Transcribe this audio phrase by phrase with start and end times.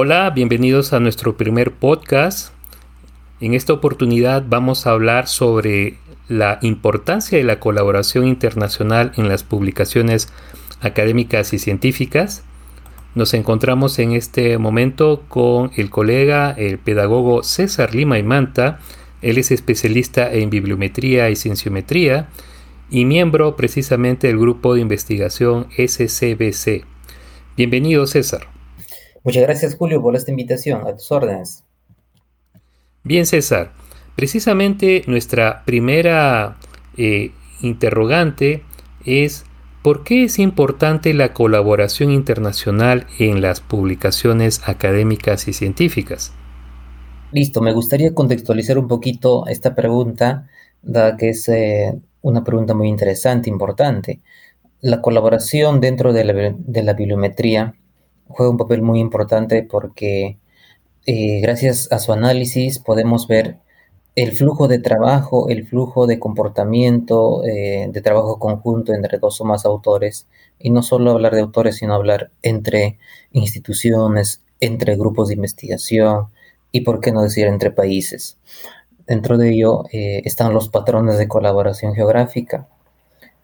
[0.00, 2.52] Hola, bienvenidos a nuestro primer podcast.
[3.40, 5.96] En esta oportunidad vamos a hablar sobre
[6.28, 10.32] la importancia de la colaboración internacional en las publicaciones
[10.80, 12.44] académicas y científicas.
[13.16, 18.78] Nos encontramos en este momento con el colega, el pedagogo César Lima y Manta.
[19.20, 22.28] Él es especialista en bibliometría y cienciometría
[22.88, 26.84] y miembro precisamente del grupo de investigación SCBC.
[27.56, 28.57] Bienvenido, César.
[29.28, 30.86] Muchas gracias, Julio, por esta invitación.
[30.86, 31.62] A tus órdenes.
[33.04, 33.72] Bien, César.
[34.16, 36.56] Precisamente nuestra primera
[36.96, 38.62] eh, interrogante
[39.04, 39.44] es
[39.82, 46.32] ¿por qué es importante la colaboración internacional en las publicaciones académicas y científicas?
[47.30, 50.48] Listo, me gustaría contextualizar un poquito esta pregunta,
[50.80, 54.20] dada que es eh, una pregunta muy interesante, importante.
[54.80, 56.24] La colaboración dentro de
[56.82, 57.74] la bibliometría
[58.28, 60.38] juega un papel muy importante porque
[61.06, 63.58] eh, gracias a su análisis podemos ver
[64.14, 69.44] el flujo de trabajo, el flujo de comportamiento, eh, de trabajo conjunto entre dos o
[69.44, 70.26] más autores,
[70.58, 72.98] y no solo hablar de autores, sino hablar entre
[73.30, 76.26] instituciones, entre grupos de investigación
[76.72, 78.38] y, por qué no decir, entre países.
[79.06, 82.66] Dentro de ello eh, están los patrones de colaboración geográfica,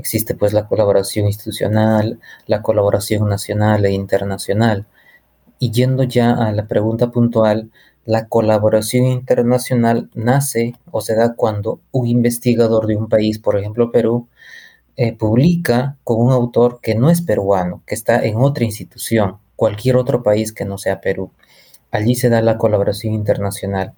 [0.00, 4.86] Existe pues la colaboración institucional, la colaboración nacional e internacional.
[5.58, 7.70] Y yendo ya a la pregunta puntual,
[8.06, 13.92] la colaboración internacional nace o se da cuando un investigador de un país, por ejemplo
[13.92, 14.26] Perú,
[14.96, 19.96] eh, publica con un autor que no es peruano, que está en otra institución, cualquier
[19.96, 21.30] otro país que no sea Perú.
[21.90, 23.94] Allí se da la colaboración internacional.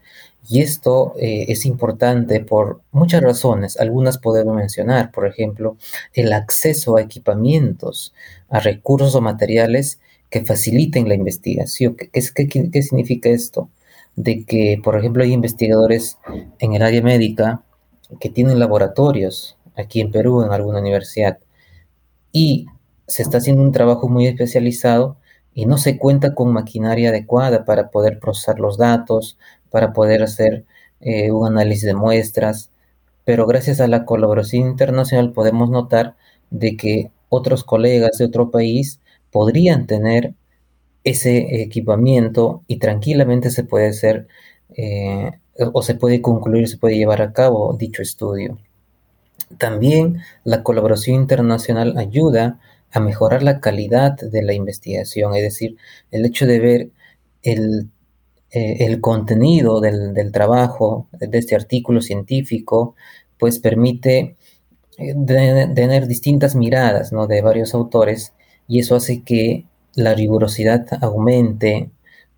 [0.48, 3.78] Y esto eh, es importante por muchas razones.
[3.78, 5.76] Algunas podemos mencionar, por ejemplo,
[6.14, 8.12] el acceso a equipamientos,
[8.48, 11.96] a recursos o materiales que faciliten la investigación.
[11.96, 13.68] ¿Qué, qué significa esto?
[14.16, 16.18] De que, por ejemplo, hay investigadores
[16.58, 17.62] en el área médica
[18.20, 21.38] que tienen laboratorios aquí en Perú, en alguna universidad,
[22.32, 22.66] y
[23.06, 25.16] se está haciendo un trabajo muy especializado
[25.54, 29.38] y no se cuenta con maquinaria adecuada para poder procesar los datos,
[29.70, 30.64] para poder hacer
[31.00, 32.70] eh, un análisis de muestras,
[33.24, 36.16] pero gracias a la colaboración internacional podemos notar
[36.50, 40.34] de que otros colegas de otro país podrían tener
[41.04, 44.28] ese equipamiento y tranquilamente se puede hacer
[44.76, 45.32] eh,
[45.72, 48.58] o se puede concluir, se puede llevar a cabo dicho estudio.
[49.58, 52.60] También la colaboración internacional ayuda
[52.92, 55.76] a mejorar la calidad de la investigación, es decir,
[56.10, 56.90] el hecho de ver
[57.42, 57.90] el,
[58.50, 62.94] eh, contenido del, trabajo, de este artículo científico,
[63.38, 64.36] pues permite
[64.98, 65.14] eh,
[65.74, 67.26] tener distintas miradas ¿no?
[67.26, 68.34] de varios autores
[68.68, 69.64] y eso hace que
[69.94, 71.90] la rigurosidad aumente,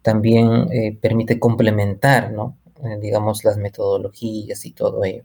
[0.02, 2.56] también eh, permite complementar, ¿no?
[3.00, 5.24] digamos, las metodologías y todo ello.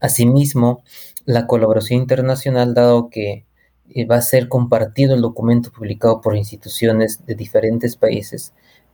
[0.00, 0.82] Asimismo,
[1.26, 3.44] la colaboración internacional, dado que
[4.10, 8.52] va a ser compartido el documento publicado por instituciones de diferentes países.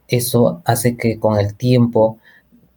[0.09, 2.19] Eso hace que con el tiempo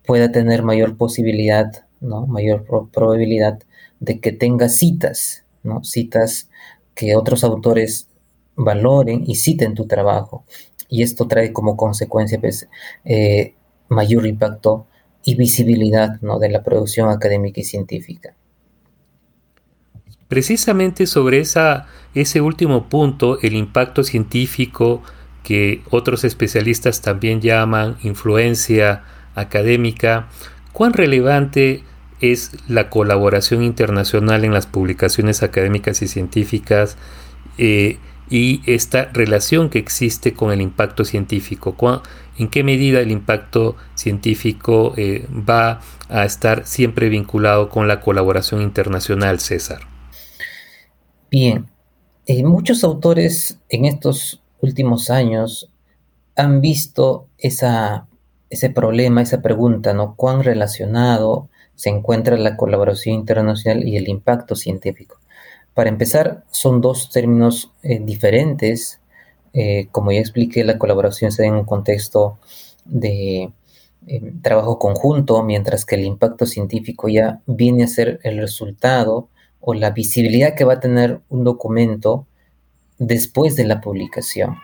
[0.06, 2.28] pueda tener mayor posibilidad, ¿no?
[2.28, 3.60] mayor probabilidad
[4.00, 5.84] de que tenga citas, ¿no?
[5.84, 6.50] citas
[6.94, 8.08] que otros autores
[8.56, 10.46] valoren y citen tu trabajo.
[10.90, 12.70] Y esto trae como consecuencia pues,
[13.06, 13.56] eh,
[13.90, 14.88] mayor impacto
[15.26, 16.38] y visibilidad ¿no?
[16.40, 18.36] de la producción académica y científica.
[20.34, 21.44] Precisamente sobre
[22.16, 25.04] ese último punto, el impacto científico
[25.44, 29.04] que otros especialistas también llaman influencia
[29.36, 30.30] académica,
[30.72, 31.84] ¿cuán relevante
[32.20, 36.98] es la colaboración internacional en las publicaciones académicas y científicas
[37.60, 42.02] eh, y esta relación que existe con el impacto científico?
[42.40, 48.64] ¿En qué medida el impacto científico eh, va a estar siempre vinculado con la colaboración
[48.64, 49.93] internacional, César?
[51.34, 51.66] Bien,
[52.28, 55.68] eh, muchos autores en estos últimos años
[56.36, 60.16] han visto ese problema, esa pregunta, ¿no?
[60.16, 65.18] ¿Cuán relacionado se encuentra la colaboración internacional y el impacto científico?
[65.74, 69.02] Para empezar, son dos términos eh, diferentes.
[69.54, 72.38] Eh, como ya expliqué, la colaboración se da en un contexto
[72.86, 73.52] de
[74.44, 79.30] trabajo conjunto, mientras que el impacto científico ya viene a ser el resultado
[79.66, 82.28] o la visibilidad que va a tener un documento
[83.00, 84.58] después de la publicación.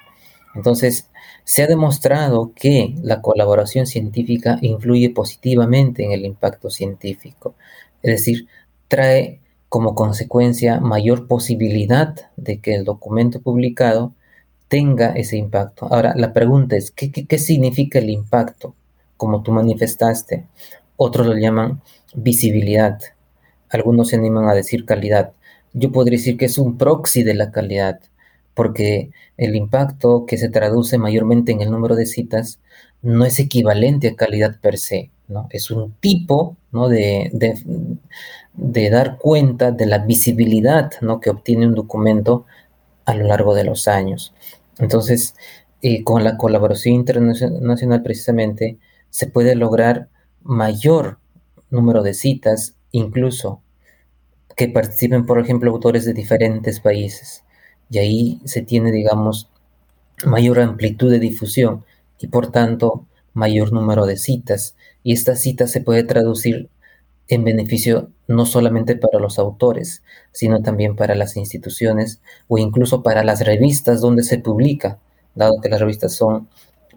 [0.55, 1.09] Entonces,
[1.45, 7.55] se ha demostrado que la colaboración científica influye positivamente en el impacto científico,
[8.03, 8.47] es decir,
[8.89, 14.13] trae como consecuencia mayor posibilidad de que el documento publicado
[14.67, 15.87] tenga ese impacto.
[15.91, 18.75] Ahora, la pregunta es, ¿qué, qué, significa el impacto?
[19.15, 20.45] Como tú manifestaste,
[20.97, 21.81] otros lo llaman
[22.13, 22.99] visibilidad,
[23.69, 25.33] algunos se animan a decir calidad.
[25.73, 27.99] Yo podría decir que es un proxy de la calidad,
[28.53, 32.59] porque el impacto que se traduce mayormente en el número de citas
[33.01, 35.47] no es equivalente a calidad per se, ¿no?
[35.51, 36.89] Es un tipo ¿no?
[36.89, 37.29] de,
[38.53, 41.19] de, dar cuenta de la visibilidad ¿no?
[41.19, 42.45] que obtiene un documento
[43.05, 44.33] a lo largo de los años.
[44.79, 45.35] Entonces,
[45.81, 48.77] eh, con la colaboración internacional precisamente
[49.09, 50.09] se puede lograr
[50.43, 51.19] mayor
[51.69, 53.61] número de citas, incluso
[54.55, 57.43] que participen, por ejemplo, autores de diferentes países.
[57.89, 59.49] Y ahí se tiene, digamos,
[60.25, 61.85] mayor amplitud de difusión
[62.19, 64.75] y por tanto mayor número de citas.
[65.03, 66.69] Y esta cita se puede traducir
[67.29, 73.23] en beneficio no solamente para los autores, sino también para las instituciones o incluso para
[73.23, 74.99] las revistas donde se publica,
[75.35, 76.49] dado que las revistas son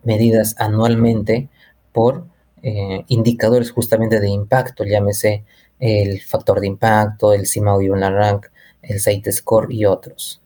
[0.02, 1.48] medidas anualmente
[1.92, 2.26] por
[2.62, 5.44] eh, indicadores justamente de impacto, llámese
[5.82, 7.44] el factor de impacto, el
[7.90, 8.46] una Rank,
[8.82, 10.40] el Site Score y otros.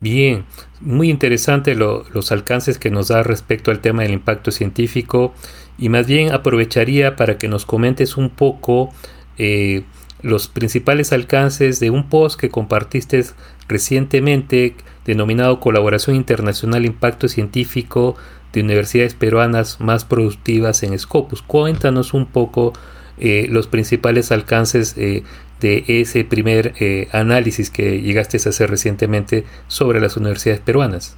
[0.00, 0.46] Bien,
[0.80, 5.34] muy interesante los alcances que nos da respecto al tema del impacto científico
[5.76, 8.90] y más bien aprovecharía para que nos comentes un poco
[9.36, 9.84] eh,
[10.22, 13.22] los principales alcances de un post que compartiste
[13.68, 18.16] recientemente denominado Colaboración Internacional Impacto Científico
[18.54, 21.42] de Universidades Peruanas Más Productivas en Scopus.
[21.42, 22.72] Cuéntanos un poco
[23.18, 25.22] eh, los principales alcances eh,
[25.60, 31.16] de ese primer eh, análisis que llegaste a hacer recientemente sobre las universidades peruanas.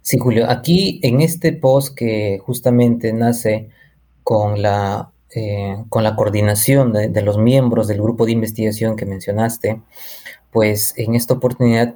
[0.00, 3.68] Sí, Julio, aquí en este post que justamente nace
[4.22, 9.80] con la, eh, con la coordinación de, los miembros del grupo de investigación que mencionaste,
[10.50, 11.94] pues en esta oportunidad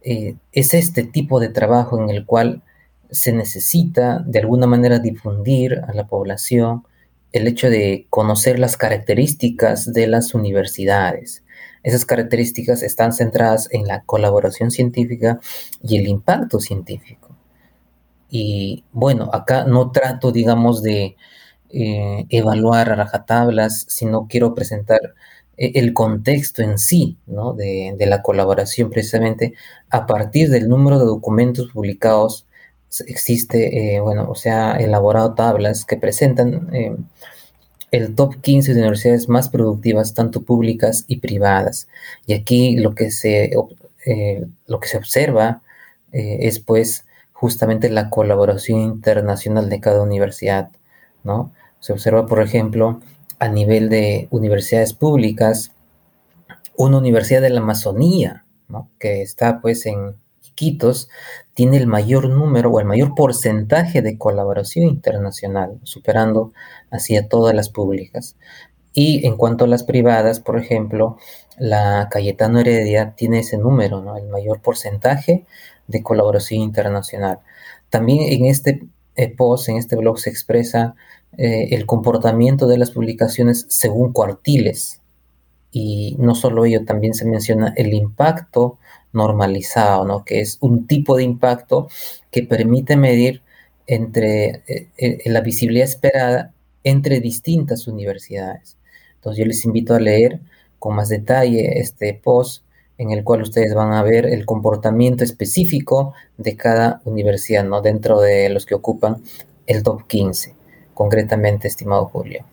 [0.00, 2.62] es este tipo de trabajo en el cual
[3.10, 6.84] se necesita de alguna manera difundir a la población
[7.32, 11.44] el hecho de conocer las características de las universidades.
[11.82, 15.40] Esas características están centradas en la colaboración científica
[15.82, 17.36] y el impacto científico.
[18.30, 21.16] Y bueno, acá no trato, digamos, de
[21.70, 25.00] eh, evaluar a rajatablas, sino quiero presentar
[25.56, 27.52] eh, el contexto en sí ¿no?
[27.52, 29.54] de, de, la colaboración precisamente
[29.90, 32.47] a partir del número de documentos publicados
[33.06, 36.96] existe, eh, bueno, o sea, elaborado tablas que presentan eh,
[37.90, 41.88] el top 15 de universidades más productivas, tanto públicas y privadas.
[42.26, 43.52] Y aquí lo que se,
[44.06, 45.62] eh, lo que se observa
[46.10, 50.70] es pues justamente la colaboración internacional de cada universidad,
[51.22, 51.52] ¿no?
[51.80, 53.00] Se observa, por ejemplo,
[53.38, 55.72] a nivel de universidades públicas,
[56.76, 58.88] una universidad de la Amazonía, ¿no?
[58.98, 60.14] Que está pues en
[60.58, 61.08] Quitos
[61.54, 66.52] tiene el mayor número o el mayor porcentaje de colaboración internacional, superando
[66.90, 68.34] así a todas las públicas.
[68.92, 71.16] Y en cuanto a las privadas, por ejemplo,
[71.58, 75.46] la Cayetano Heredia tiene ese número, el mayor porcentaje
[75.86, 77.38] de colaboración internacional.
[77.88, 78.82] También en este
[79.14, 80.96] eh, post, en este blog, se expresa
[81.36, 85.02] eh, el comportamiento de las publicaciones según cuartiles.
[85.70, 88.78] Y no solo ello, también se menciona el impacto
[89.18, 90.24] normalizado, ¿no?
[90.24, 91.88] que es un tipo de impacto
[92.30, 93.42] que permite medir
[93.86, 96.52] entre eh, eh, la visibilidad esperada
[96.84, 98.78] entre distintas universidades.
[99.16, 100.40] Entonces yo les invito a leer
[100.78, 102.64] con más detalle este post
[102.98, 107.80] en el cual ustedes van a ver el comportamiento específico de cada universidad, ¿no?
[107.80, 109.22] Dentro de los que ocupan
[109.66, 110.54] el top 15,
[110.94, 112.44] concretamente, estimado Julio.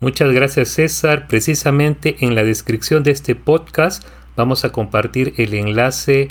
[0.00, 1.28] Muchas gracias César.
[1.28, 4.04] Precisamente en la descripción de este podcast
[4.36, 6.28] vamos a compartir el enlace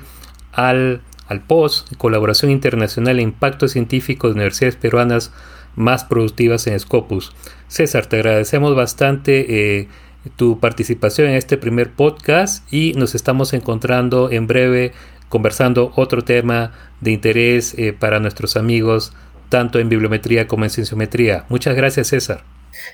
[0.51, 5.31] al, al post Colaboración Internacional e Impacto Científico de Universidades Peruanas
[5.75, 7.33] más productivas en Scopus.
[7.67, 9.87] César, te agradecemos bastante eh,
[10.35, 14.93] tu participación en este primer podcast y nos estamos encontrando en breve
[15.29, 19.13] conversando otro tema de interés eh, para nuestros amigos,
[19.49, 21.45] tanto en bibliometría como en cienciometría.
[21.49, 22.43] Muchas gracias, César.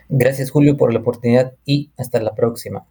[0.08, 2.86] Gracias, Julio, por la oportunidad y hasta la próxima.